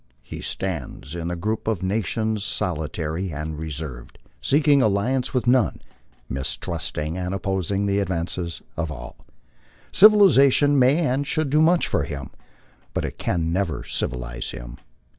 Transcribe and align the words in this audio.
He 0.23 0.41
stands 0.41 1.13
in 1.13 1.27
the 1.27 1.35
group 1.35 1.67
of 1.67 1.83
nations 1.83 2.43
solitary 2.43 3.29
and 3.31 3.59
reserved, 3.59 4.17
seeking 4.41 4.81
alliance 4.81 5.31
with 5.31 5.45
none, 5.45 5.79
mistrusting 6.27 7.19
and 7.19 7.35
opposing 7.35 7.85
the 7.85 7.99
advances 7.99 8.63
of 8.75 8.91
all. 8.91 9.15
Civilization 9.91 10.79
may 10.79 11.05
and 11.05 11.27
should 11.27 11.51
do 11.51 11.61
much 11.61 11.87
for 11.87 12.01
him, 12.01 12.31
but 12.95 13.05
it 13.05 13.19
can 13.19 13.53
never 13.53 13.83
civilize 13.83 14.49
him. 14.49 14.77